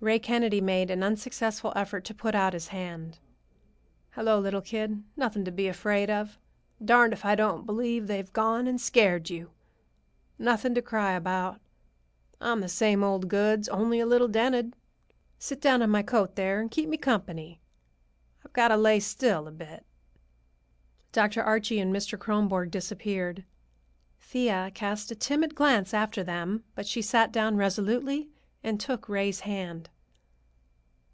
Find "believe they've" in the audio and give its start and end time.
7.66-8.32